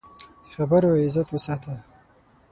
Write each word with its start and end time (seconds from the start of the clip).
د 0.43 0.45
خبرو 0.55 0.89
عزت 1.03 1.27
وساته 1.31 1.73